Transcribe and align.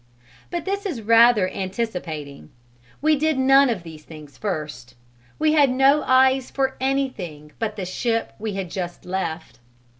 But 0.49 0.65
this 0.65 0.87
is 0.87 0.99
rather 0.99 1.47
anticipating: 1.47 2.49
we 3.03 3.15
did 3.15 3.37
none 3.37 3.69
of 3.69 3.83
these 3.83 4.03
things 4.03 4.35
first. 4.35 4.95
We 5.37 5.53
had 5.53 5.69
no 5.69 6.01
eyes 6.07 6.49
for 6.49 6.75
anything 6.81 7.51
but 7.59 7.75
the 7.75 7.85
ship 7.85 8.33
we 8.39 8.53
had 8.53 8.71
just 8.71 9.05
left. 9.05 9.59